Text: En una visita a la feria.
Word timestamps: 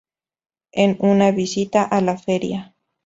En 0.71 0.97
una 1.01 1.29
visita 1.29 1.83
a 1.83 2.01
la 2.01 2.17
feria. 2.17 2.73